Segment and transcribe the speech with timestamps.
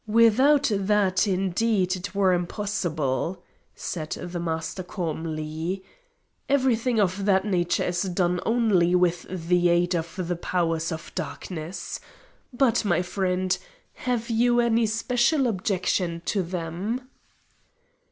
[0.07, 3.43] "Without that, indeed, it were impossible,"
[3.75, 5.83] said the Master calmly.
[6.49, 11.99] "Everything of that nature is done only with the aid of the powers of Darkness.
[12.51, 13.55] But, my friend,
[13.93, 17.07] have you any special objection to them?"